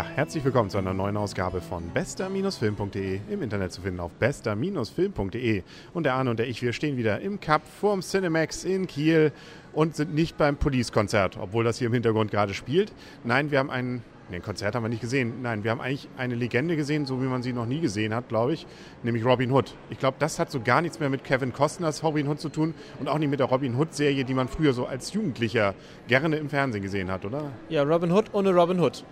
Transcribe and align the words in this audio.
Ja, 0.00 0.06
herzlich 0.14 0.42
willkommen 0.46 0.70
zu 0.70 0.78
einer 0.78 0.94
neuen 0.94 1.18
Ausgabe 1.18 1.60
von 1.60 1.90
bester-film.de. 1.90 3.20
Im 3.28 3.42
Internet 3.42 3.70
zu 3.70 3.82
finden 3.82 4.00
auf 4.00 4.12
bester-film.de. 4.12 5.62
Und 5.92 6.04
der 6.04 6.14
Arne 6.14 6.30
und 6.30 6.38
der 6.38 6.48
ich, 6.48 6.62
wir 6.62 6.72
stehen 6.72 6.96
wieder 6.96 7.20
im 7.20 7.38
Cup 7.38 7.60
vorm 7.66 8.00
Cinemax 8.00 8.64
in 8.64 8.86
Kiel 8.86 9.30
und 9.74 9.94
sind 9.94 10.14
nicht 10.14 10.38
beim 10.38 10.56
Police-Konzert, 10.56 11.36
obwohl 11.38 11.64
das 11.64 11.76
hier 11.76 11.88
im 11.88 11.92
Hintergrund 11.92 12.30
gerade 12.30 12.54
spielt. 12.54 12.94
Nein, 13.24 13.50
wir 13.50 13.58
haben 13.58 13.68
ein 13.68 14.02
Nee, 14.30 14.36
ein 14.36 14.42
Konzert 14.42 14.76
haben 14.76 14.84
wir 14.84 14.88
nicht 14.88 15.00
gesehen. 15.00 15.42
Nein, 15.42 15.64
wir 15.64 15.72
haben 15.72 15.80
eigentlich 15.80 16.08
eine 16.16 16.36
Legende 16.36 16.76
gesehen, 16.76 17.04
so 17.04 17.20
wie 17.20 17.26
man 17.26 17.42
sie 17.42 17.52
noch 17.52 17.66
nie 17.66 17.80
gesehen 17.80 18.14
hat, 18.14 18.28
glaube 18.28 18.52
ich, 18.52 18.64
nämlich 19.02 19.24
Robin 19.24 19.50
Hood. 19.50 19.74
Ich 19.90 19.98
glaube, 19.98 20.18
das 20.20 20.38
hat 20.38 20.52
so 20.52 20.60
gar 20.60 20.82
nichts 20.82 21.00
mehr 21.00 21.10
mit 21.10 21.24
Kevin 21.24 21.52
Costners 21.52 22.04
Robin 22.04 22.28
Hood 22.28 22.38
zu 22.38 22.48
tun 22.48 22.72
und 23.00 23.08
auch 23.08 23.18
nicht 23.18 23.28
mit 23.28 23.40
der 23.40 23.48
Robin 23.48 23.74
Hood-Serie, 23.74 24.24
die 24.24 24.34
man 24.34 24.46
früher 24.46 24.72
so 24.72 24.86
als 24.86 25.12
Jugendlicher 25.12 25.74
gerne 26.06 26.36
im 26.36 26.48
Fernsehen 26.48 26.82
gesehen 26.82 27.10
hat, 27.10 27.24
oder? 27.24 27.50
Ja, 27.68 27.82
Robin 27.82 28.12
Hood 28.12 28.26
ohne 28.32 28.54
Robin 28.54 28.78
Hood. 28.78 29.04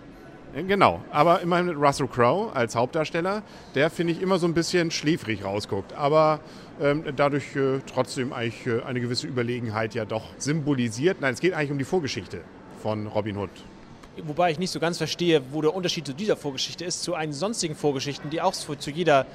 Äh, 0.53 0.63
genau, 0.63 1.01
aber 1.11 1.41
immerhin 1.41 1.67
mit 1.67 1.77
Russell 1.77 2.07
Crowe 2.07 2.51
als 2.53 2.75
Hauptdarsteller, 2.75 3.43
der 3.75 3.89
finde 3.89 4.13
ich 4.13 4.21
immer 4.21 4.39
so 4.39 4.47
ein 4.47 4.53
bisschen 4.53 4.91
schläfrig 4.91 5.43
rausguckt, 5.43 5.93
aber 5.93 6.39
ähm, 6.81 7.03
dadurch 7.15 7.55
äh, 7.55 7.79
trotzdem 7.85 8.33
eigentlich 8.33 8.65
äh, 8.67 8.81
eine 8.83 8.99
gewisse 8.99 9.27
Überlegenheit 9.27 9.93
ja 9.93 10.05
doch 10.05 10.23
symbolisiert. 10.37 11.21
Nein, 11.21 11.33
es 11.33 11.39
geht 11.39 11.53
eigentlich 11.53 11.71
um 11.71 11.77
die 11.77 11.85
Vorgeschichte 11.85 12.41
von 12.81 13.07
Robin 13.07 13.37
Hood. 13.37 13.49
Wobei 14.23 14.51
ich 14.51 14.59
nicht 14.59 14.71
so 14.71 14.79
ganz 14.79 14.97
verstehe, 14.97 15.41
wo 15.51 15.61
der 15.61 15.73
Unterschied 15.73 16.05
zu 16.05 16.13
dieser 16.13 16.35
Vorgeschichte 16.35 16.83
ist, 16.83 17.03
zu 17.03 17.13
einen 17.13 17.31
sonstigen 17.31 17.75
Vorgeschichten, 17.75 18.29
die 18.29 18.41
auch 18.41 18.53
zu 18.53 18.91
jeder 18.91 19.25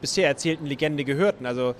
bisher 0.00 0.28
erzählten 0.28 0.66
Legende 0.66 1.04
gehörten. 1.04 1.46
Also 1.46 1.74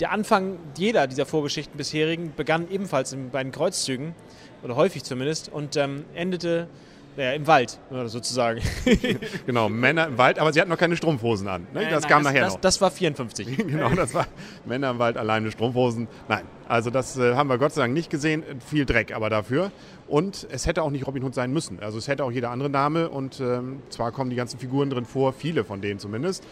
der 0.00 0.12
Anfang 0.12 0.58
jeder 0.76 1.06
dieser 1.06 1.26
Vorgeschichten 1.26 1.76
bisherigen 1.76 2.32
begann 2.36 2.70
ebenfalls 2.70 3.16
bei 3.32 3.42
den 3.42 3.52
Kreuzzügen, 3.52 4.14
oder 4.62 4.76
häufig 4.76 5.04
zumindest, 5.04 5.50
und 5.50 5.76
ähm, 5.76 6.04
endete 6.14 6.68
ja, 7.16 7.32
im 7.32 7.46
Wald, 7.46 7.78
sozusagen. 8.06 8.60
genau, 9.46 9.68
Männer 9.68 10.06
im 10.08 10.18
Wald, 10.18 10.38
aber 10.38 10.52
sie 10.52 10.60
hatten 10.60 10.70
noch 10.70 10.78
keine 10.78 10.96
Strumpfhosen 10.96 11.48
an. 11.48 11.66
Ne? 11.72 11.88
Das 11.88 12.02
nein, 12.02 12.10
kam 12.10 12.24
das, 12.24 12.32
nachher 12.32 12.44
das, 12.44 12.54
noch. 12.54 12.60
Das 12.60 12.80
war 12.80 12.90
54. 12.90 13.56
genau, 13.56 13.90
das 13.90 14.14
war 14.14 14.26
Männer 14.64 14.90
im 14.90 14.98
Wald 14.98 15.16
alleine 15.16 15.50
Strumpfhosen. 15.50 16.08
Nein, 16.28 16.44
also 16.68 16.90
das 16.90 17.16
äh, 17.16 17.34
haben 17.34 17.48
wir 17.48 17.58
Gott 17.58 17.72
sei 17.72 17.82
Dank 17.82 17.94
nicht 17.94 18.10
gesehen. 18.10 18.42
Viel 18.66 18.84
Dreck 18.84 19.14
aber 19.14 19.30
dafür. 19.30 19.70
Und 20.08 20.46
es 20.50 20.66
hätte 20.66 20.82
auch 20.82 20.90
nicht 20.90 21.06
Robin 21.06 21.22
Hood 21.24 21.34
sein 21.34 21.52
müssen. 21.52 21.80
Also 21.80 21.98
es 21.98 22.08
hätte 22.08 22.24
auch 22.24 22.32
jeder 22.32 22.50
andere 22.50 22.70
Name. 22.70 23.08
Und 23.08 23.40
ähm, 23.40 23.82
zwar 23.88 24.12
kommen 24.12 24.30
die 24.30 24.36
ganzen 24.36 24.58
Figuren 24.58 24.90
drin 24.90 25.04
vor, 25.04 25.32
viele 25.32 25.64
von 25.64 25.80
denen 25.80 25.98
zumindest. 25.98 26.44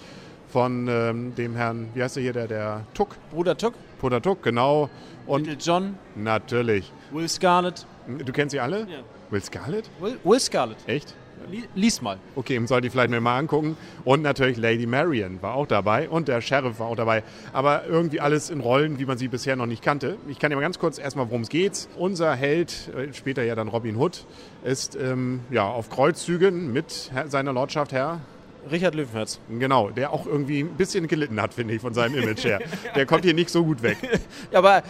Von 0.49 0.87
ähm, 0.89 1.35
dem 1.35 1.57
Herrn, 1.57 1.89
wie 1.95 2.03
heißt 2.03 2.17
der 2.17 2.23
hier, 2.23 2.33
der, 2.33 2.47
der 2.47 2.87
Tuck? 2.95 3.17
Bruder 3.31 3.57
Tuck. 3.57 3.75
Bruder 4.01 4.23
Tuck, 4.23 4.43
genau. 4.43 4.89
Und 5.27 5.47
Little 5.47 5.59
John. 5.61 5.99
Natürlich. 6.15 6.93
Will 7.13 7.29
Scarlett. 7.29 7.87
Du 8.07 8.33
kennst 8.33 8.53
sie 8.53 8.61
alle? 8.61 8.81
Ja. 8.81 8.99
Will 9.31 9.43
Scarlett? 9.43 9.89
Will, 10.01 10.19
Will 10.25 10.41
Scarlett. 10.41 10.79
Echt? 10.87 11.15
Lies 11.75 12.01
mal. 12.01 12.19
Okay, 12.37 12.61
sollte 12.67 12.87
ich 12.87 12.93
vielleicht 12.93 13.11
mir 13.11 13.21
mal 13.21 13.39
angucken. 13.39 13.77
Und 14.05 14.23
natürlich 14.23 14.57
Lady 14.57 14.87
Marion 14.87 15.43
war 15.43 15.55
auch 15.55 15.67
dabei 15.67 16.09
und 16.09 16.29
der 16.29 16.41
Sheriff 16.41 16.79
war 16.79 16.87
auch 16.87 16.97
dabei. 16.97 17.23
Aber 17.53 17.87
irgendwie 17.87 18.21
alles 18.21 18.51
in 18.51 18.61
Rollen, 18.61 18.99
wie 18.99 19.05
man 19.05 19.19
sie 19.19 19.29
bisher 19.29 19.57
noch 19.57 19.67
nicht 19.67 19.83
kannte. 19.83 20.17
Ich 20.29 20.39
kann 20.39 20.51
dir 20.51 20.57
mal 20.57 20.63
ganz 20.63 20.79
kurz 20.79 20.99
erstmal, 20.99 21.27
worum 21.29 21.43
es 21.43 21.49
geht. 21.49 21.89
Unser 21.97 22.35
Held, 22.35 22.91
äh, 22.95 23.13
später 23.13 23.43
ja 23.43 23.55
dann 23.55 23.69
Robin 23.69 23.97
Hood, 23.97 24.27
ist 24.65 24.97
ähm, 24.97 25.41
ja, 25.51 25.67
auf 25.67 25.91
Kreuzzügen 25.91 26.73
mit 26.73 27.11
seiner 27.27 27.53
Lordschaft 27.53 27.93
Herr 27.93 28.21
Richard 28.71 28.95
Löwenherz. 28.95 29.41
Genau, 29.51 29.91
der 29.91 30.13
auch 30.13 30.27
irgendwie 30.27 30.61
ein 30.61 30.77
bisschen 30.77 31.07
gelitten 31.07 31.41
hat, 31.41 31.53
finde 31.53 31.75
ich, 31.75 31.83
von 31.83 31.93
seinem 31.93 32.15
Image 32.17 32.45
her. 32.45 32.61
Der 32.95 33.05
kommt 33.05 33.25
hier 33.25 33.35
nicht 33.35 33.51
so 33.51 33.63
gut 33.63 33.83
weg. 33.83 33.99
ja, 34.51 34.59
aber 34.59 34.83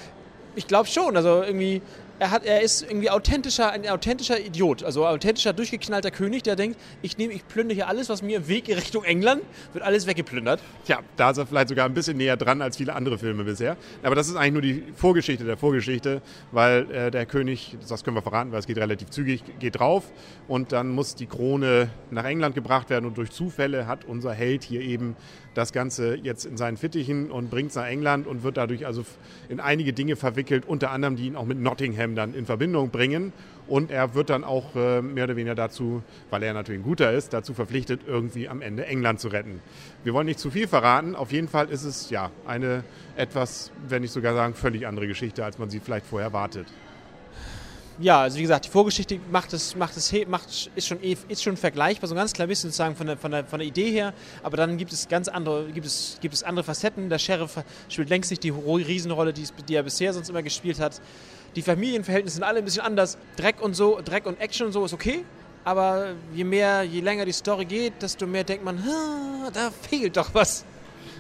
ich 0.55 0.69
glaube 0.69 0.89
schon. 0.89 1.17
Also 1.17 1.43
irgendwie 1.43 1.83
er, 2.19 2.31
hat, 2.31 2.45
er 2.45 2.63
ist 2.63 2.83
irgendwie 2.83 3.11
authentischer, 3.11 3.71
ein 3.71 3.89
authentischer 3.89 4.41
Idiot, 4.41 4.83
also 4.83 5.07
authentischer, 5.07 5.53
durchgeknallter 5.53 6.11
König, 6.11 6.43
der 6.43 6.57
denkt, 6.57 6.79
ich 7.03 7.19
nehme, 7.19 7.33
ich 7.33 7.47
plündere 7.47 7.75
hier 7.75 7.89
alles, 7.89 8.09
was 8.09 8.23
mir 8.23 8.39
im 8.39 8.49
Weg 8.49 8.69
Richtung 8.69 9.05
England, 9.05 9.43
wird 9.73 9.85
alles 9.85 10.07
weggeplündert. 10.07 10.61
Tja, 10.85 11.01
da 11.17 11.31
ist 11.31 11.39
er 11.39 11.47
vielleicht 11.47 11.69
sogar 11.69 11.87
ein 11.87 11.95
bisschen 11.95 12.17
näher 12.17 12.37
dran 12.37 12.63
als 12.63 12.77
viele 12.77 12.95
andere 12.95 13.19
Filme 13.19 13.45
bisher. 13.45 13.77
Aber 14.03 14.15
das 14.15 14.29
ist 14.29 14.37
eigentlich 14.37 14.53
nur 14.53 14.63
die 14.63 14.85
Vorgeschichte 14.95 15.45
der 15.45 15.57
Vorgeschichte, 15.57 16.23
weil 16.53 16.91
äh, 16.91 17.11
der 17.11 17.27
König, 17.27 17.77
das 17.89 18.05
können 18.05 18.17
wir 18.17 18.23
verraten, 18.23 18.53
weil 18.53 18.61
es 18.61 18.67
geht 18.67 18.79
relativ 18.79 19.11
zügig, 19.11 19.43
geht 19.59 19.79
drauf 19.79 20.05
und 20.49 20.73
dann 20.73 20.91
muss 20.91 21.15
die 21.15 21.27
Krone 21.27 21.91
nach 22.11 22.25
England 22.25 22.55
gebracht 22.55 22.91
werden 22.91 23.07
und 23.07 23.19
durch 23.19 23.31
Zufälle 23.31 23.87
hat 23.87 24.05
unser 24.05 24.33
Held 24.33 24.63
hier 24.63 24.81
eben 24.81 25.17
das 25.55 25.73
Ganze 25.73 26.17
jetzt 26.17 26.45
in 26.45 26.57
seinen 26.57 26.77
Fittichen 26.77 27.31
und 27.31 27.51
bringt 27.51 27.71
es 27.71 27.77
nach 27.77 27.87
England 27.87 28.27
und 28.27 28.43
wird 28.43 28.57
dadurch 28.57 28.87
also 28.87 29.05
in 29.49 29.61
einige 29.61 29.93
Dinge 29.93 30.17
verwickelt, 30.17 30.67
unter 30.67 30.91
anderem 30.91 31.17
die 31.17 31.27
ihn 31.27 31.37
auch 31.37 31.45
mit 31.45 31.59
Nottingham 31.59 32.04
dann 32.15 32.35
in 32.35 32.47
Verbindung 32.47 32.91
bringen. 32.91 33.33
Und 33.67 33.91
er 33.91 34.15
wird 34.15 34.29
dann 34.29 34.45
auch 34.45 34.77
äh, 34.77 35.01
mehr 35.01 35.25
oder 35.25 35.37
weniger 35.37 35.55
dazu, 35.55 36.03
weil 36.29 36.43
er 36.43 36.53
natürlich 36.53 36.81
ein 36.81 36.85
guter 36.85 37.13
ist, 37.13 37.33
dazu 37.33 37.55
verpflichtet, 37.55 38.03
irgendwie 38.07 38.47
am 38.49 38.61
Ende 38.61 38.85
England 38.85 39.21
zu 39.21 39.29
retten. 39.29 39.61
Wir 40.03 40.13
wollen 40.13 40.27
nicht 40.27 40.39
zu 40.39 40.51
viel 40.51 40.69
verraten. 40.69 41.17
Auf 41.17 41.33
jeden 41.33 41.49
Fall 41.49 41.71
ist 41.71 41.85
es 41.85 42.11
ja 42.11 42.31
eine 42.47 42.85
etwas, 43.17 43.73
wenn 43.89 44.03
nicht 44.03 44.13
sogar 44.13 44.35
sagen, 44.35 44.55
völlig 44.55 44.87
andere 44.87 45.07
Geschichte, 45.07 45.45
als 45.45 45.59
man 45.59 45.71
sie 45.71 45.81
vielleicht 45.81 46.05
vorher 46.05 46.35
wartet 46.35 46.67
ja, 47.99 48.23
also 48.23 48.39
wie 48.39 48.43
gesagt, 48.43 48.65
die 48.67 48.71
Vorgeschichte 48.71 49.21
macht 49.31 49.53
es, 49.53 49.77
macht 49.77 49.97
es, 49.97 50.13
macht, 50.27 50.71
ist, 50.75 50.87
schon, 50.87 50.99
ist 51.01 51.43
schon 51.43 51.57
vergleichbar, 51.57 52.09
so 52.09 52.15
ein 52.15 52.19
ganz 52.19 52.33
klein 52.33 52.49
bisschen 52.49 52.71
sozusagen 52.71 52.97
von 52.97 53.07
der, 53.07 53.17
von, 53.17 53.31
der, 53.31 53.45
von 53.45 53.59
der 53.61 53.69
Idee 53.69 53.91
her, 53.91 54.15
aber 54.43 54.57
dann 54.57 54.77
gibt 54.77 54.93
es 54.93 55.09
ganz 55.09 55.29
andere, 55.29 55.71
gibt 55.73 55.87
es, 55.87 56.19
gibt 56.21 56.35
es 56.35 56.43
andere 56.43 56.65
Facetten. 56.65 57.09
Der 57.09 57.19
Sheriff 57.19 57.63
spielt 57.89 58.09
längst 58.09 58.31
nicht 58.31 58.43
die 58.43 58.51
Riesenrolle, 58.51 59.33
die, 59.33 59.45
die 59.69 59.75
er 59.75 59.83
bisher 59.83 60.13
sonst 60.13 60.29
immer 60.29 60.43
gespielt 60.43 60.81
hat. 60.81 61.01
Die 61.57 61.63
Familienverhältnisse 61.63 62.37
sind 62.37 62.45
alle 62.45 62.59
ein 62.59 62.65
bisschen 62.65 62.83
anders. 62.83 63.17
Dreck 63.37 63.63
und 63.63 63.75
so, 63.75 64.01
Dreck 64.05 64.27
und 64.27 64.41
Action 64.41 64.67
und 64.67 64.73
so 64.73 64.85
ist 64.85 64.93
okay, 64.93 65.25
aber 65.65 66.15
je 66.35 66.45
mehr, 66.45 66.83
je 66.83 67.01
länger 67.01 67.25
die 67.25 67.33
Story 67.33 67.65
geht, 67.65 68.03
desto 68.03 68.27
mehr 68.27 68.45
denkt 68.45 68.65
man, 68.65 68.83
da 69.53 69.71
fehlt 69.71 70.17
doch 70.17 70.35
was. 70.35 70.65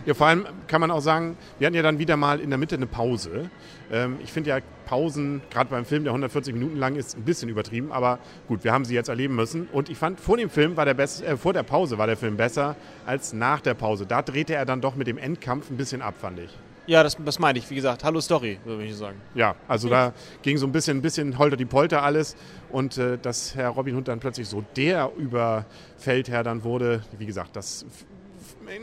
Ja, 0.06 0.12
vor 0.12 0.26
allem 0.26 0.46
kann 0.66 0.80
man 0.82 0.90
auch 0.90 1.00
sagen, 1.00 1.36
wir 1.58 1.66
hatten 1.66 1.76
ja 1.76 1.82
dann 1.82 1.98
wieder 1.98 2.16
mal 2.16 2.40
in 2.40 2.50
der 2.50 2.58
Mitte 2.58 2.74
eine 2.74 2.86
Pause. 2.86 3.48
Ähm, 3.90 4.18
ich 4.22 4.32
finde 4.32 4.50
ja 4.50 4.58
Pausen, 4.84 5.40
gerade 5.50 5.70
beim 5.70 5.86
Film, 5.86 6.04
der 6.04 6.12
140 6.12 6.52
Minuten 6.52 6.76
lang 6.76 6.96
ist, 6.96 7.16
ein 7.16 7.22
bisschen 7.22 7.48
übertrieben, 7.48 7.90
aber 7.90 8.18
gut, 8.46 8.64
wir 8.64 8.72
haben 8.72 8.84
sie 8.84 8.94
jetzt 8.94 9.08
erleben 9.08 9.34
müssen. 9.34 9.66
Und 9.72 9.88
ich 9.88 9.96
fand, 9.96 10.20
vor 10.20 10.36
dem 10.36 10.50
Film 10.50 10.76
war 10.76 10.84
der 10.84 10.98
äh, 10.98 11.36
vor 11.38 11.54
der 11.54 11.62
Pause 11.62 11.96
war 11.96 12.06
der 12.06 12.18
Film 12.18 12.36
besser 12.36 12.76
als 13.06 13.32
nach 13.32 13.62
der 13.62 13.74
Pause. 13.74 14.04
Da 14.04 14.20
drehte 14.20 14.54
er 14.54 14.66
dann 14.66 14.82
doch 14.82 14.94
mit 14.94 15.06
dem 15.06 15.16
Endkampf 15.16 15.70
ein 15.70 15.78
bisschen 15.78 16.02
ab, 16.02 16.16
fand 16.20 16.38
ich. 16.40 16.50
Ja, 16.86 17.02
das, 17.02 17.16
das 17.24 17.38
meine 17.38 17.58
ich. 17.58 17.70
Wie 17.70 17.74
gesagt, 17.74 18.04
Hallo 18.04 18.20
Story, 18.20 18.58
würde 18.64 18.84
ich 18.84 18.94
sagen. 18.94 19.20
Ja, 19.34 19.54
also 19.68 19.88
da 19.88 20.12
ging 20.42 20.58
so 20.58 20.66
ein 20.66 20.72
bisschen, 20.72 20.98
ein 20.98 21.02
bisschen 21.02 21.38
holter 21.38 21.56
die 21.56 21.64
Polter 21.64 22.02
alles. 22.02 22.36
Und 22.70 22.98
äh, 22.98 23.16
dass 23.16 23.54
Herr 23.54 23.70
Robin 23.70 23.96
Hood 23.96 24.08
dann 24.08 24.20
plötzlich 24.20 24.48
so 24.48 24.62
der 24.76 25.10
Überfeldherr 25.16 26.42
dann 26.42 26.62
wurde, 26.62 27.02
wie 27.18 27.26
gesagt, 27.26 27.56
das 27.56 27.86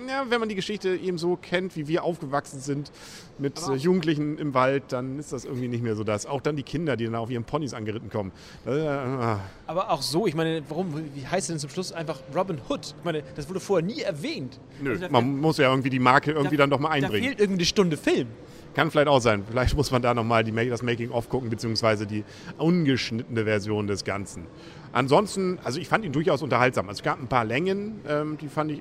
ja, 0.07 0.25
wenn 0.29 0.39
man 0.39 0.49
die 0.49 0.55
Geschichte 0.55 0.95
eben 0.95 1.17
so 1.17 1.35
kennt, 1.35 1.75
wie 1.75 1.87
wir 1.87 2.03
aufgewachsen 2.03 2.59
sind 2.59 2.91
mit 3.37 3.59
äh, 3.67 3.73
Jugendlichen 3.75 4.37
im 4.37 4.53
Wald, 4.53 4.83
dann 4.89 5.19
ist 5.19 5.33
das 5.33 5.45
irgendwie 5.45 5.67
nicht 5.67 5.83
mehr 5.83 5.95
so 5.95 6.03
das. 6.03 6.25
Auch 6.25 6.41
dann 6.41 6.55
die 6.55 6.63
Kinder, 6.63 6.97
die 6.97 7.05
dann 7.05 7.15
auf 7.15 7.29
ihren 7.29 7.43
Ponys 7.43 7.73
angeritten 7.73 8.09
kommen. 8.09 8.31
Äh, 8.65 8.87
ah. 8.87 9.39
Aber 9.67 9.91
auch 9.91 10.01
so, 10.01 10.27
ich 10.27 10.35
meine, 10.35 10.63
warum, 10.69 10.93
wie 11.15 11.25
heißt 11.25 11.49
denn 11.49 11.59
zum 11.59 11.69
Schluss 11.69 11.91
einfach 11.91 12.19
Robin 12.35 12.59
Hood? 12.69 12.95
Ich 12.97 13.03
meine, 13.03 13.23
das 13.35 13.49
wurde 13.49 13.59
vorher 13.59 13.85
nie 13.85 14.01
erwähnt. 14.01 14.59
Nö, 14.81 14.91
also 14.91 15.07
man 15.09 15.39
muss 15.39 15.57
ja 15.57 15.69
irgendwie 15.69 15.89
die 15.89 15.99
Marke 15.99 16.31
irgendwie 16.31 16.57
da, 16.57 16.63
dann 16.63 16.69
doch 16.69 16.79
mal 16.79 16.89
einbringen. 16.89 17.21
Da 17.21 17.27
fehlt 17.27 17.39
irgendwie 17.39 17.59
eine 17.59 17.65
Stunde 17.65 17.97
Film. 17.97 18.27
Kann 18.73 18.89
vielleicht 18.89 19.09
auch 19.09 19.19
sein. 19.19 19.43
Vielleicht 19.49 19.75
muss 19.75 19.91
man 19.91 20.01
da 20.01 20.13
nochmal 20.13 20.43
das 20.43 20.81
Making-of 20.81 21.27
gucken, 21.27 21.49
beziehungsweise 21.49 22.05
die 22.05 22.23
ungeschnittene 22.57 23.43
Version 23.43 23.87
des 23.87 24.05
Ganzen. 24.05 24.47
Ansonsten, 24.93 25.59
also 25.63 25.79
ich 25.79 25.87
fand 25.87 26.05
ihn 26.05 26.13
durchaus 26.13 26.41
unterhaltsam. 26.41 26.87
Also 26.87 26.99
es 26.99 27.03
gab 27.03 27.19
ein 27.19 27.27
paar 27.27 27.43
Längen, 27.43 27.99
ähm, 28.07 28.37
die 28.39 28.47
fand 28.47 28.71
ich 28.71 28.79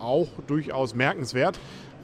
auch 0.00 0.28
durchaus 0.46 0.94
merkenswert. 0.94 1.58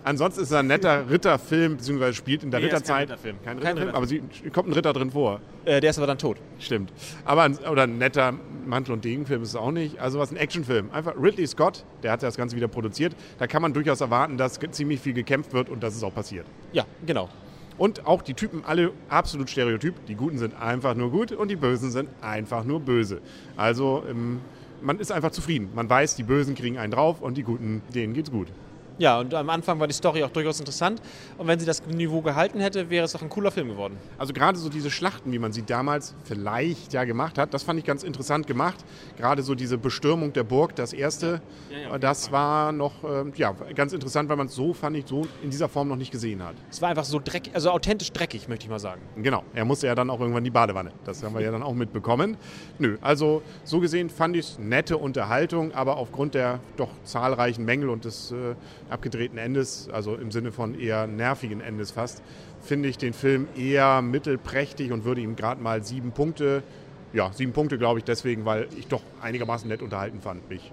Ansonsten 0.07 0.43
ist 0.43 0.51
es 0.51 0.57
ein 0.57 0.69
netter 0.69 1.11
Ritterfilm, 1.11 1.79
beziehungsweise 1.79 2.15
spielt 2.15 2.45
in 2.45 2.53
der 2.53 2.61
nee, 2.61 2.67
Ritterzeit. 2.67 3.09
Kein 3.09 3.17
Ritterfilm. 3.17 3.37
Kein 3.43 3.59
Ritterfilm, 3.59 3.95
aber 3.95 4.07
sie, 4.07 4.23
kommt 4.53 4.69
ein 4.69 4.73
Ritter 4.73 4.93
drin 4.93 5.11
vor. 5.11 5.41
Äh, 5.65 5.81
der 5.81 5.91
ist 5.91 5.99
aber 5.99 6.07
dann 6.07 6.19
tot. 6.19 6.37
Stimmt. 6.61 6.93
Aber 7.25 7.43
ein, 7.43 7.59
oder 7.59 7.83
ein 7.83 7.99
netter 7.99 8.35
Mantel- 8.67 8.93
und 8.93 9.05
Degenfilm 9.05 9.43
ist 9.43 9.49
es 9.49 9.57
auch 9.57 9.73
nicht. 9.73 9.99
Also 9.99 10.21
was 10.21 10.31
ein 10.31 10.37
Actionfilm. 10.37 10.93
Einfach 10.93 11.15
Ridley 11.21 11.45
Scott, 11.49 11.85
der 12.05 12.13
hat 12.13 12.23
das 12.23 12.37
Ganze 12.37 12.55
wieder 12.55 12.69
produziert. 12.69 13.17
Da 13.39 13.49
kann 13.49 13.63
man 13.63 13.73
durchaus 13.73 14.01
erwarten, 14.01 14.37
dass 14.37 14.61
ziemlich 14.71 15.01
viel 15.01 15.13
gekämpft 15.13 15.53
wird 15.53 15.69
und 15.69 15.83
das 15.83 15.97
ist 15.97 16.05
auch 16.05 16.15
passiert. 16.15 16.47
Ja, 16.73 16.85
genau. 17.05 17.29
Und 17.77 18.07
auch 18.07 18.23
die 18.23 18.35
Typen 18.35 18.65
alle 18.65 18.93
absolut 19.09 19.51
stereotyp. 19.51 20.07
Die 20.07 20.15
Guten 20.15 20.39
sind 20.39 20.55
einfach 20.55 20.95
nur 20.95 21.11
gut 21.11 21.33
und 21.33 21.49
die 21.49 21.57
Bösen 21.57 21.91
sind 21.91 22.09
einfach 22.21 22.63
nur 22.63 22.79
böse. 22.79 23.21
Also 23.57 24.05
ähm, 24.09 24.41
man 24.83 24.99
ist 24.99 25.13
einfach 25.13 25.31
zufrieden. 25.31 25.71
Man 25.75 25.89
weiß, 25.89 26.17
die 26.17 26.23
Bösen 26.23 26.55
kriegen 26.55 26.79
einen 26.79 26.93
drauf 26.93 27.21
und 27.21 27.37
die 27.37 27.43
Guten, 27.43 27.83
denen 27.95 28.15
geht's 28.15 28.31
gut. 28.31 28.49
Ja, 28.99 29.21
und 29.21 29.35
am 29.35 29.51
Anfang 29.51 29.79
war 29.79 29.87
die 29.87 29.95
Story 29.95 30.23
auch 30.25 30.31
durchaus 30.31 30.59
interessant. 30.59 31.03
Und 31.37 31.47
wenn 31.47 31.59
sie 31.59 31.67
das 31.67 31.85
Niveau 31.87 32.23
gehalten 32.23 32.61
hätte, 32.61 32.89
wäre 32.89 33.05
es 33.05 33.15
auch 33.15 33.21
ein 33.21 33.29
cooler 33.29 33.51
Film 33.51 33.69
geworden. 33.69 33.99
Also 34.17 34.33
gerade 34.33 34.59
so 34.59 34.71
diese 34.71 34.91
Schlachten, 34.91 35.33
wie 35.33 35.39
man 35.39 35.53
sie 35.53 35.63
damals 35.63 36.15
vielleicht 36.25 36.95
ja 36.95 37.05
gemacht 37.05 37.37
hat, 37.37 37.53
das 37.53 37.63
fand 37.63 37.79
ich 37.79 37.85
ganz 37.85 38.03
interessant 38.03 38.47
gemacht. 38.47 38.85
Gerade 39.19 39.43
so 39.43 39.55
diese 39.55 39.77
Bestürmung 39.77 40.33
der 40.33 40.45
Burg, 40.45 40.75
das 40.77 40.95
erste, 40.95 41.43
Ja, 41.71 41.91
ja, 41.91 41.99
das 41.99 42.33
war 42.33 42.73
noch 42.73 43.05
ähm, 43.05 43.33
ja, 43.37 43.53
ganz 43.75 43.93
interessant, 43.93 44.31
weil 44.31 44.37
man 44.37 44.47
es 44.47 44.55
so, 44.55 44.73
fand 44.73 44.97
ich, 44.97 45.07
so 45.07 45.27
in 45.43 45.51
dieser 45.51 45.69
Form 45.69 45.89
noch 45.89 45.97
nicht 45.97 46.11
gesehen 46.11 46.43
hat. 46.43 46.55
Es 46.71 46.81
war 46.81 46.89
einfach 46.89 47.05
so 47.05 47.21
dreckig, 47.23 47.55
also 47.55 47.71
authentisch 47.71 48.13
dreckig, 48.13 48.49
möchte 48.49 48.65
ich 48.65 48.71
mal 48.71 48.79
sagen. 48.79 49.03
Genau, 49.17 49.43
er 49.55 49.67
musste 49.67 49.87
ja 49.89 49.95
dann 49.95 50.09
auch 50.09 50.21
irgendwann 50.21 50.41
in 50.41 50.45
die 50.45 50.51
Badewanne. 50.51 50.93
Das 51.05 51.23
haben 51.23 51.35
wir 51.35 51.43
ja 51.43 51.51
dann 51.51 51.63
auch 51.63 51.75
mitbekommen. 51.75 52.39
Nö, 52.79 52.97
also 53.03 53.43
so 53.65 53.81
gesehen 53.81 54.09
fand 54.09 54.37
ich 54.37 54.47
es 54.47 54.59
nette 54.59 54.97
Unterhaltung, 54.97 55.75
aber 55.75 55.99
aufgrund 55.99 56.35
der 56.35 56.61
doch 56.79 56.91
zahlreichen 57.05 57.65
Mängel 57.67 57.91
und 57.91 58.07
des 58.07 58.33
äh, 58.33 58.55
abgedrehten 58.91 59.39
Endes, 59.39 59.89
also 59.93 60.15
im 60.15 60.31
Sinne 60.31 60.53
von 60.53 60.79
eher 60.79 61.07
nervigen 61.07 61.61
Endes 61.61 61.91
fast, 61.91 62.23
finde 62.63 62.89
ich 62.89 62.99
den 62.99 63.13
Film 63.13 63.49
eher 63.57 64.03
mittelprächtig 64.03 64.93
und 64.93 65.05
würde 65.05 65.21
ihm 65.21 65.37
gerade 65.37 65.61
mal 65.63 65.83
sieben 65.85 66.13
Punkte, 66.13 66.63
ja, 67.13 67.31
sieben 67.33 67.53
Punkte 67.53 67.79
glaube 67.79 67.99
ich 68.01 68.05
deswegen, 68.05 68.45
weil 68.45 68.69
ich 68.77 68.87
doch 68.89 69.03
einigermaßen 69.23 69.69
nett 69.69 69.83
unterhalten 69.83 70.21
fand 70.21 70.49
mich. 70.49 70.73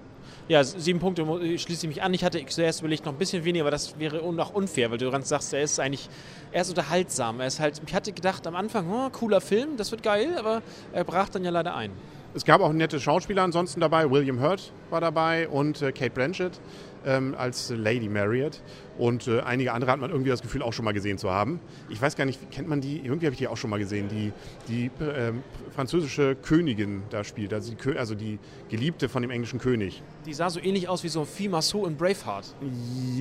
Ja, 0.50 0.62
sieben 0.64 1.00
Punkte 1.00 1.24
mu- 1.24 1.40
schließe 1.40 1.86
ich 1.86 1.88
mich 1.88 2.04
an. 2.04 2.14
Ich 2.14 2.24
hatte 2.26 2.44
zuerst 2.48 2.82
überlegt 2.82 3.06
noch 3.06 3.14
ein 3.14 3.18
bisschen 3.18 3.46
weniger, 3.46 3.64
aber 3.64 3.72
das 3.72 3.98
wäre 3.98 4.22
auch 4.22 4.54
unfair, 4.54 4.92
weil 4.92 4.98
du 4.98 5.10
ganz 5.10 5.30
sagst, 5.30 5.54
er 5.54 5.62
ist 5.64 5.80
eigentlich, 5.80 6.10
er 6.52 6.64
ist 6.64 6.70
unterhaltsam. 6.70 7.40
Er 7.40 7.48
ist 7.48 7.62
halt, 7.62 7.82
ich 7.86 7.94
hatte 7.94 8.12
gedacht 8.12 8.46
am 8.46 8.56
Anfang, 8.56 8.92
oh, 8.92 9.10
cooler 9.10 9.40
Film, 9.40 9.78
das 9.78 9.92
wird 9.92 10.04
geil, 10.04 10.36
aber 10.38 10.62
er 10.92 11.06
brach 11.06 11.30
dann 11.30 11.46
ja 11.46 11.50
leider 11.50 11.76
ein. 11.76 11.92
Es 12.36 12.46
gab 12.46 12.62
auch 12.62 12.74
nette 12.74 13.00
Schauspieler 13.00 13.44
ansonsten 13.44 13.80
dabei. 13.80 14.10
William 14.10 14.42
Hurt 14.42 14.74
war 14.90 15.00
dabei 15.00 15.48
und 15.48 15.84
äh, 15.84 15.92
Kate 15.92 16.10
Blanchett 16.10 16.60
ähm, 17.06 17.36
als 17.38 17.70
Lady 17.70 18.10
Marriott. 18.10 18.60
Und 18.98 19.28
äh, 19.28 19.42
einige 19.42 19.72
andere 19.72 19.92
hat 19.92 20.00
man 20.00 20.10
irgendwie 20.10 20.32
das 20.32 20.42
Gefühl 20.42 20.64
auch 20.64 20.74
schon 20.74 20.84
mal 20.84 20.94
gesehen 20.94 21.20
zu 21.20 21.30
haben. 21.30 21.60
Ich 21.90 22.02
weiß 22.02 22.16
gar 22.16 22.26
nicht, 22.26 22.50
kennt 22.50 22.68
man 22.68 22.82
die? 22.82 22.98
Irgendwie 22.98 23.28
habe 23.28 23.34
ich 23.34 23.38
die 23.38 23.48
auch 23.48 23.58
schon 23.58 23.70
mal 23.70 23.78
gesehen. 23.78 24.08
Die, 24.10 24.34
die 24.68 24.90
ähm, 25.00 25.44
französische 25.76 26.36
Königin 26.36 27.04
da 27.12 27.24
spielt, 27.24 27.54
also 27.54 27.72
die, 27.72 27.98
also 27.98 28.16
die 28.16 28.40
Geliebte 28.68 29.10
von 29.10 29.22
dem 29.22 29.30
englischen 29.30 29.60
König. 29.60 30.02
Die 30.26 30.34
sah 30.34 30.50
so 30.50 30.60
ähnlich 30.60 30.90
aus 30.90 31.04
wie 31.04 31.10
so 31.10 31.26
Fille 31.26 31.52
Massot 31.52 31.88
in 31.88 31.96
Braveheart. 31.96 32.56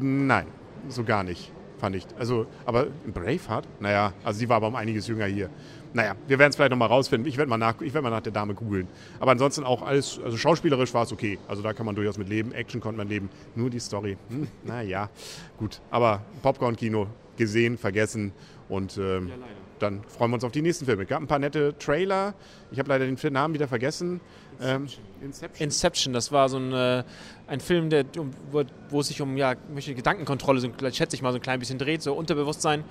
Nein, 0.00 0.46
so 0.88 1.04
gar 1.04 1.22
nicht, 1.22 1.52
fand 1.78 1.96
ich. 1.96 2.06
Also, 2.18 2.46
aber 2.64 2.86
Braveheart? 3.06 3.68
Naja, 3.78 4.14
also 4.24 4.38
sie 4.38 4.48
war 4.48 4.56
aber 4.56 4.68
um 4.68 4.76
einiges 4.76 5.06
jünger 5.06 5.26
hier. 5.26 5.50
Naja, 5.94 6.16
wir 6.26 6.38
werden 6.38 6.50
es 6.50 6.56
vielleicht 6.56 6.70
nochmal 6.70 6.88
rausfinden. 6.88 7.28
Ich 7.28 7.36
werde 7.36 7.50
mal, 7.50 7.58
nach, 7.58 7.80
ich 7.80 7.92
werd 7.92 8.02
mal 8.02 8.10
nach 8.10 8.22
der 8.22 8.32
Dame 8.32 8.54
googeln. 8.54 8.88
Aber 9.20 9.32
ansonsten 9.32 9.64
auch 9.64 9.82
alles, 9.82 10.18
also 10.24 10.36
schauspielerisch 10.36 10.94
war 10.94 11.04
es 11.04 11.12
okay. 11.12 11.38
Also 11.48 11.62
da 11.62 11.72
kann 11.72 11.84
man 11.86 11.94
durchaus 11.94 12.18
mit 12.18 12.28
leben. 12.28 12.52
Action 12.52 12.80
konnte 12.80 12.98
man 12.98 13.08
leben. 13.08 13.28
Nur 13.54 13.68
die 13.68 13.80
Story, 13.80 14.16
hm, 14.28 14.48
naja, 14.64 15.10
gut. 15.58 15.80
Aber 15.90 16.22
Popcorn-Kino 16.42 17.08
gesehen, 17.36 17.78
vergessen 17.78 18.32
und 18.68 18.96
ähm, 18.98 19.30
dann 19.78 20.02
freuen 20.04 20.30
wir 20.30 20.34
uns 20.34 20.44
auf 20.44 20.52
die 20.52 20.62
nächsten 20.62 20.84
Filme. 20.84 21.02
Es 21.02 21.08
gab 21.08 21.20
ein 21.20 21.26
paar 21.26 21.38
nette 21.38 21.76
Trailer. 21.76 22.34
Ich 22.70 22.78
habe 22.78 22.88
leider 22.88 23.04
den 23.04 23.32
Namen 23.32 23.52
wieder 23.52 23.66
vergessen. 23.66 24.20
Ähm, 24.60 24.86
Inception. 25.20 25.64
Inception, 25.64 26.12
das 26.14 26.30
war 26.30 26.48
so 26.48 26.58
ein, 26.58 26.72
äh, 26.72 27.02
ein 27.48 27.60
Film, 27.60 27.90
der, 27.90 28.04
um, 28.16 28.30
wo, 28.50 28.62
wo 28.90 29.00
es 29.00 29.08
sich 29.08 29.20
um 29.20 29.36
ja, 29.36 29.56
möchte 29.74 29.94
Gedankenkontrolle, 29.94 30.60
so, 30.60 30.68
schätze 30.92 31.16
ich 31.16 31.22
mal, 31.22 31.32
so 31.32 31.38
ein 31.38 31.42
klein 31.42 31.58
bisschen 31.58 31.78
dreht, 31.78 32.00
so 32.00 32.14
Unterbewusstsein. 32.14 32.84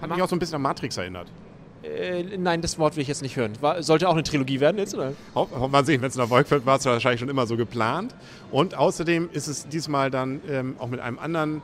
Hat 0.00 0.08
mich 0.08 0.22
auch 0.22 0.28
so 0.28 0.36
ein 0.36 0.38
bisschen 0.38 0.56
an 0.56 0.62
Matrix 0.62 0.96
erinnert. 0.96 1.32
Äh, 1.82 2.36
nein, 2.36 2.62
das 2.62 2.78
Wort 2.78 2.96
will 2.96 3.02
ich 3.02 3.08
jetzt 3.08 3.22
nicht 3.22 3.36
hören. 3.36 3.52
War, 3.60 3.82
sollte 3.82 4.08
auch 4.08 4.14
eine 4.14 4.22
Trilogie 4.22 4.60
werden 4.60 4.78
jetzt, 4.78 4.94
oder? 4.94 5.12
Mal 5.68 5.84
sehen, 5.84 6.02
wenn 6.02 6.08
es 6.08 6.16
ein 6.16 6.20
Erfolg 6.20 6.50
wird, 6.50 6.66
war 6.66 6.78
es 6.78 6.84
wahrscheinlich 6.84 7.20
schon 7.20 7.28
immer 7.28 7.46
so 7.46 7.56
geplant. 7.56 8.14
Und 8.50 8.74
außerdem 8.74 9.30
ist 9.32 9.46
es 9.46 9.68
diesmal 9.68 10.10
dann 10.10 10.40
ähm, 10.48 10.76
auch 10.78 10.88
mit 10.88 11.00
einem 11.00 11.18
anderen, 11.18 11.62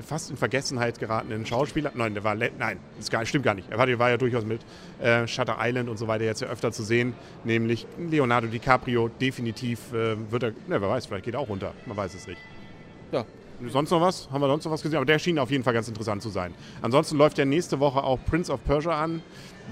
fast 0.00 0.30
in 0.30 0.36
Vergessenheit 0.36 0.98
geratenen 0.98 1.44
Schauspieler. 1.44 1.92
Nein, 1.94 2.14
der 2.14 2.24
war, 2.24 2.34
nein, 2.34 2.78
das 2.96 3.10
gar, 3.10 3.26
stimmt 3.26 3.44
gar 3.44 3.54
nicht. 3.54 3.70
Er 3.70 3.78
war, 3.78 3.86
der 3.86 3.98
war 3.98 4.10
ja 4.10 4.16
durchaus 4.16 4.44
mit 4.44 4.60
äh, 5.00 5.26
Shutter 5.26 5.56
Island 5.60 5.88
und 5.88 5.98
so 5.98 6.08
weiter 6.08 6.24
jetzt 6.24 6.40
ja 6.40 6.48
öfter 6.48 6.72
zu 6.72 6.82
sehen, 6.82 7.14
nämlich 7.44 7.86
Leonardo 7.98 8.46
DiCaprio. 8.46 9.08
Definitiv 9.20 9.92
äh, 9.92 10.16
wird 10.30 10.42
er, 10.42 10.50
ne, 10.50 10.80
wer 10.80 10.88
weiß, 10.88 11.06
vielleicht 11.06 11.24
geht 11.24 11.34
er 11.34 11.40
auch 11.40 11.48
runter. 11.48 11.74
Man 11.86 11.96
weiß 11.96 12.14
es 12.14 12.26
nicht. 12.26 12.40
Ja. 13.10 13.26
Sonst 13.68 13.90
noch 13.90 14.00
was? 14.00 14.28
Haben 14.30 14.40
wir 14.40 14.48
sonst 14.48 14.64
noch 14.64 14.72
was 14.72 14.82
gesehen? 14.82 14.96
Aber 14.96 15.06
der 15.06 15.18
schien 15.18 15.38
auf 15.38 15.50
jeden 15.50 15.64
Fall 15.64 15.74
ganz 15.74 15.88
interessant 15.88 16.22
zu 16.22 16.28
sein. 16.28 16.54
Ansonsten 16.80 17.16
läuft 17.16 17.38
ja 17.38 17.44
nächste 17.44 17.80
Woche 17.80 18.02
auch 18.02 18.18
Prince 18.24 18.52
of 18.52 18.62
Persia 18.64 18.92
an. 18.92 19.22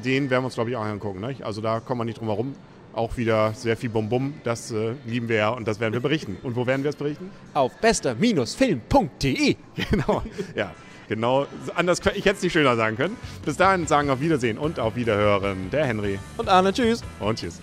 Den 0.04 0.30
werden 0.30 0.42
wir 0.42 0.46
uns, 0.46 0.54
glaube 0.54 0.70
ich, 0.70 0.76
auch 0.76 0.84
angucken. 0.84 1.20
Nicht? 1.20 1.42
Also 1.42 1.60
da 1.60 1.80
kommen 1.80 2.00
wir 2.00 2.04
nicht 2.04 2.20
drum 2.20 2.28
herum. 2.28 2.54
Auch 2.92 3.16
wieder 3.16 3.52
sehr 3.54 3.76
viel 3.76 3.90
Bum-Bum. 3.90 4.34
Das 4.42 4.72
äh, 4.72 4.94
lieben 5.06 5.28
wir 5.28 5.36
ja 5.36 5.48
und 5.50 5.66
das 5.68 5.78
werden 5.78 5.92
wir 5.92 6.00
berichten. 6.00 6.36
Und 6.42 6.56
wo 6.56 6.66
werden 6.66 6.82
wir 6.82 6.90
es 6.90 6.96
berichten? 6.96 7.30
Auf 7.54 7.72
bester-film.de. 7.80 9.56
genau. 9.90 10.22
Ja, 10.56 10.72
genau. 11.08 11.46
Anders, 11.76 12.00
ich 12.14 12.24
hätte 12.24 12.36
es 12.36 12.42
nicht 12.42 12.52
schöner 12.52 12.76
sagen 12.76 12.96
können. 12.96 13.16
Bis 13.44 13.56
dahin 13.56 13.86
sagen 13.86 14.10
auf 14.10 14.20
Wiedersehen 14.20 14.58
und 14.58 14.80
auf 14.80 14.96
Wiederhören. 14.96 15.70
Der 15.70 15.86
Henry. 15.86 16.18
Und 16.36 16.48
Arne, 16.48 16.72
tschüss. 16.72 17.02
Und 17.20 17.38
tschüss. 17.38 17.60